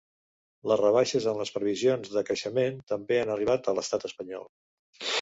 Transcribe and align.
Les 0.71 0.79
rebaixes 0.81 1.27
en 1.33 1.37
les 1.41 1.53
previsions 1.59 2.15
de 2.15 2.25
creixement 2.31 2.83
també 2.95 3.23
han 3.23 3.37
arribat 3.37 3.67
a 3.75 3.79
l’estat 3.81 4.13
espanyol. 4.15 4.55